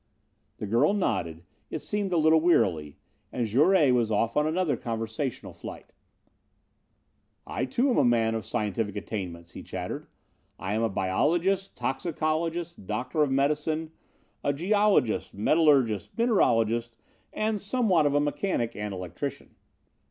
[0.57, 2.97] The girl nodded, it seemed a little wearily,
[3.31, 5.93] and Jouret was off on another conversational flight:
[7.45, 10.07] "I too am a man of scientific attainments," he chattered.
[10.57, 13.91] "I am a biologist, toxicologist, doctor of medicine,
[14.43, 16.97] a geologist, metalurgist, mineralogist,
[17.31, 19.53] and somewhat of a mechanic and electrician.